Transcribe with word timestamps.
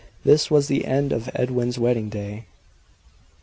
This 0.25 0.49
was 0.49 0.67
the 0.67 0.85
end 0.85 1.11
of 1.13 1.29
Edwin's 1.35 1.77
wedding 1.77 2.09
day. 2.09 2.45